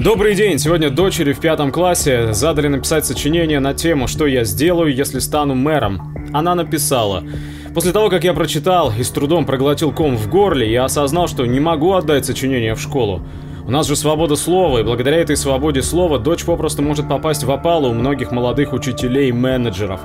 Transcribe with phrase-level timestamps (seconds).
[0.00, 0.58] Добрый день!
[0.58, 5.54] Сегодня дочери в пятом классе задали написать сочинение на тему «Что я сделаю, если стану
[5.54, 6.16] мэром?».
[6.32, 7.22] Она написала
[7.74, 11.44] После того, как я прочитал и с трудом проглотил ком в горле, я осознал, что
[11.44, 13.26] не могу отдать сочинение в школу.
[13.66, 17.50] У нас же свобода слова, и благодаря этой свободе слова дочь попросту может попасть в
[17.50, 20.00] опалу у многих молодых учителей и менеджеров.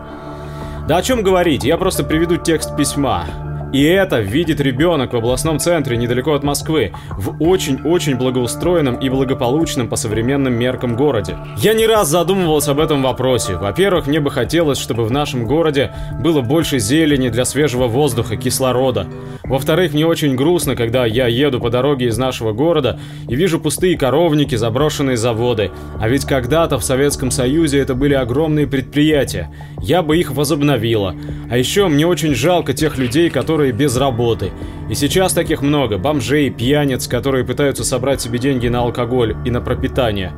[0.89, 3.44] Да о чем говорить, я просто приведу текст письма.
[3.75, 9.89] И это видит ребенок в областном центре недалеко от Москвы, в очень-очень благоустроенном и благополучном
[9.89, 11.35] по современным меркам городе.
[11.57, 13.57] Я не раз задумывался об этом вопросе.
[13.57, 19.07] Во-первых, мне бы хотелось, чтобы в нашем городе было больше зелени для свежего воздуха, кислорода.
[19.43, 22.97] Во-вторых, мне очень грустно, когда я еду по дороге из нашего города
[23.27, 25.71] и вижу пустые коровники, заброшенные заводы.
[25.99, 29.51] А ведь когда-то в Советском Союзе это были огромные предприятия.
[29.81, 31.13] Я бы их возобновила.
[31.51, 34.51] А еще мне очень жалко тех людей, которые которые без работы.
[34.89, 39.61] И сейчас таких много, бомжей, пьяниц, которые пытаются собрать себе деньги на алкоголь и на
[39.61, 40.33] пропитание.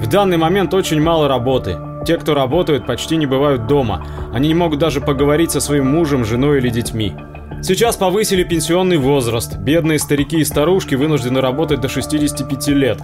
[0.00, 1.76] В данный момент очень мало работы.
[2.06, 4.06] Те, кто работают, почти не бывают дома.
[4.32, 7.12] Они не могут даже поговорить со своим мужем, женой или детьми.
[7.62, 9.58] Сейчас повысили пенсионный возраст.
[9.58, 12.98] Бедные старики и старушки вынуждены работать до 65 лет.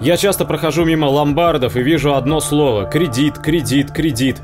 [0.00, 4.36] Я часто прохожу мимо ломбардов и вижу одно слово– кредит, кредит, кредит.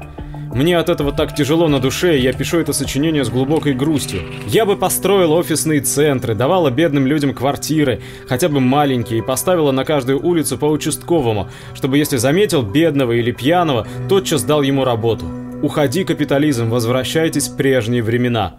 [0.53, 4.20] Мне от этого так тяжело на душе, и я пишу это сочинение с глубокой грустью.
[4.47, 9.86] Я бы построила офисные центры, давала бедным людям квартиры, хотя бы маленькие, и поставила на
[9.86, 15.25] каждую улицу по участковому, чтобы если заметил бедного или пьяного, тотчас дал ему работу.
[15.62, 18.56] Уходи, капитализм, возвращайтесь в прежние времена.